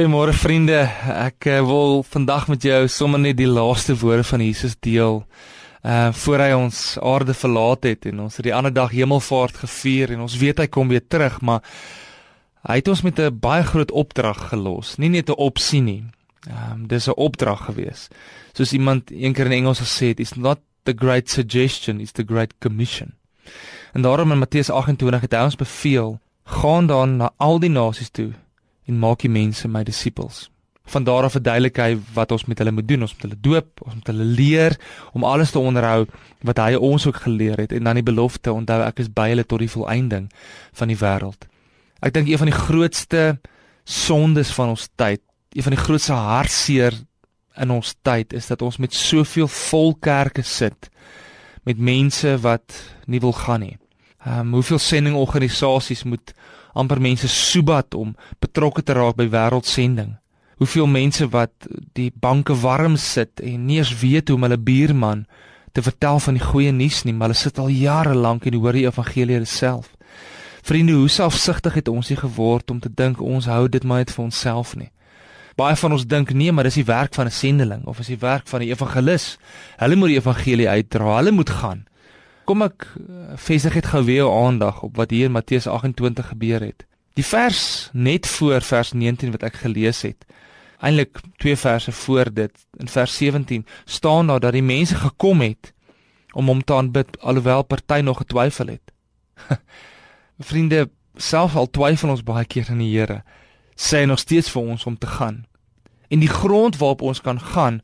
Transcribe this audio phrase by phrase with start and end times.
[0.00, 0.78] Goeiemôre vriende.
[1.12, 5.18] Ek uh, wil vandag met jou sommer net die laaste woorde van Jesus deel.
[5.84, 10.14] Uh voor hy ons aarde verlaat het en ons het die ander dag hemelvaart gevier
[10.16, 11.60] en ons weet hy kom weer terug, maar
[12.64, 14.96] hy het ons met 'n baie groot opdrag gelos.
[14.96, 16.04] Nie net 'n opsie nie.
[16.48, 18.08] Um dis 'n opdrag gewees.
[18.56, 22.54] Soos iemand eendag in Engels gesê het, it's not the great suggestion, it's the great
[22.58, 23.12] commission.
[23.92, 28.08] En daarom in Matteus 28 het hy ons beveel: "Gaan dan na al die nasies
[28.08, 28.32] toe
[28.88, 30.48] en maak die mense my disippels.
[30.90, 33.04] Van daar af verduidelik hy wat ons met hulle moet doen.
[33.06, 34.74] Ons moet hulle doop, ons moet hulle leer
[35.14, 36.06] om alles te onderhou
[36.48, 39.46] wat hy ons ook geleer het en dan die belofte onthou ek is by hulle
[39.46, 40.26] tot die volëinding
[40.80, 41.46] van die wêreld.
[42.00, 43.24] Ek dink een van die grootste
[43.84, 45.22] sondes van ons tyd,
[45.52, 46.96] een van die grootste hartseer
[47.60, 50.90] in ons tyd is dat ons met soveel vol kerke sit
[51.68, 52.74] met mense wat
[53.06, 53.76] nie wil gaan nie.
[54.24, 56.34] Ehm um, hoeveel sendingorganisasies moet
[56.72, 60.18] amper mense soebat om betrokke te raak by wêreldsending.
[60.60, 61.52] Hoeveel mense wat
[61.96, 65.24] die banke warm sit en nie eens weet hoe om hulle buurman
[65.72, 68.76] te vertel van die goeie nuus nie, maar hulle sit al jare lank en hoor
[68.76, 69.94] die evangelie self.
[70.62, 74.12] Vriende, hoe selfsugtig het ons hier geword om te dink ons hou dit maar net
[74.12, 74.90] vir onsself nie.
[75.56, 78.20] Baie van ons dink nee, maar dis die werk van 'n sendeling of is die
[78.20, 79.38] werk van 'n evangelis.
[79.78, 81.84] Hulle moet die evangelie uitdra, hulle moet gaan.
[82.48, 86.64] Kom ek eh, vestig net gou weer aandag op wat hier in Matteus 28 gebeur
[86.64, 86.86] het.
[87.18, 90.24] Die vers net voor vers 19 wat ek gelees het.
[90.80, 95.74] Eintlik twee verse voor dit in vers 17 staan daar dat die mense gekom het
[96.32, 98.92] om hom te aanbid alhoewel party nog getwyfel het.
[100.50, 103.20] Vriende, self al twyfel ons baie keer in die Here,
[103.76, 105.44] sê hy nog steeds vir ons om te gaan.
[106.08, 107.80] En die grond waarop ons kan gaan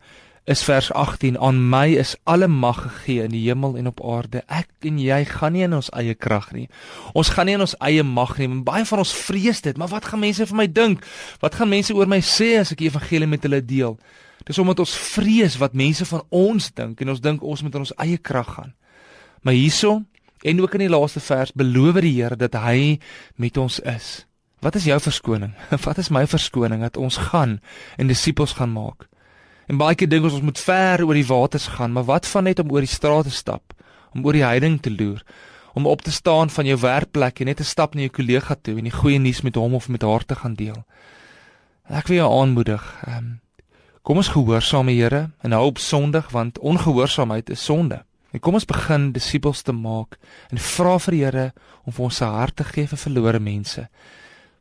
[0.46, 4.44] is vers 18 aan my is alle mag gegee in die hemel en op aarde.
[4.46, 6.68] Ek en jy gaan nie in ons eie krag nie.
[7.18, 8.46] Ons gaan nie in ons eie mag nie.
[8.62, 11.02] Baie van ons vrees dit maar wat gaan mense vir my dink?
[11.42, 13.98] Wat gaan mense oor my sê as ek die evangelie met hulle deel?
[14.46, 17.88] Dis omdat ons vrees wat mense van ons dink en ons dink ons moet in
[17.88, 18.70] ons eie krag gaan.
[19.42, 19.98] Maar hierso
[20.46, 23.00] en ook in die laaste vers beloof die Here dat hy
[23.34, 24.22] met ons is.
[24.62, 25.58] Wat is jou verskoning?
[25.88, 27.58] Wat is my verskoning dat ons gaan
[27.98, 29.08] en disippels gaan maak
[29.66, 32.46] En baie keer dink ons ons moet ver oor die waters gaan, maar wat van
[32.46, 33.74] net om oor die strate stap,
[34.14, 35.24] om oor die heiding te loer,
[35.74, 38.78] om op te staan van jou werkplek en net 'n stap na jou kollega toe
[38.78, 40.84] en die goeie nuus met hom of met haar te gaan deel.
[41.90, 42.82] Ek wil jou aanmoedig.
[43.08, 43.40] Um,
[44.02, 48.04] kom ons gehoorsaam die Here en hou op Sondag want ongehoorsaamheid is sonde.
[48.32, 50.16] En kom ons begin disippels te maak
[50.50, 51.52] en vra vir die Here
[51.84, 53.88] om vir ons se hart te gee vir verlore mense.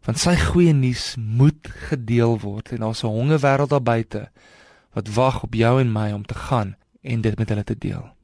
[0.06, 4.30] Want sy goeie nuus moet gedeel word en daar's 'n hongerwêreld daar buite
[4.96, 8.15] wat wag op jou en my om te gaan en dit met hulle te deel.